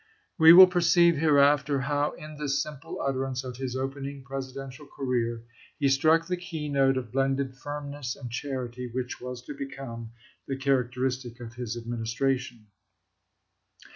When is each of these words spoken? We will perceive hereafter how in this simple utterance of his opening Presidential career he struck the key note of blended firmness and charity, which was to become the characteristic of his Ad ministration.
We 0.39 0.51
will 0.51 0.65
perceive 0.65 1.17
hereafter 1.17 1.81
how 1.81 2.13
in 2.13 2.35
this 2.39 2.63
simple 2.63 2.99
utterance 2.99 3.43
of 3.43 3.57
his 3.57 3.75
opening 3.75 4.23
Presidential 4.23 4.87
career 4.87 5.43
he 5.77 5.89
struck 5.89 6.25
the 6.25 6.37
key 6.37 6.69
note 6.69 6.97
of 6.97 7.11
blended 7.11 7.55
firmness 7.55 8.15
and 8.15 8.31
charity, 8.31 8.89
which 8.91 9.21
was 9.21 9.43
to 9.43 9.53
become 9.53 10.09
the 10.47 10.57
characteristic 10.57 11.39
of 11.39 11.53
his 11.53 11.77
Ad 11.77 11.85
ministration. 11.85 12.65